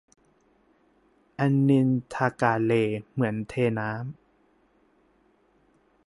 [1.39, 2.73] อันนินทากาเล
[3.11, 4.15] เหมือนเทน้ำ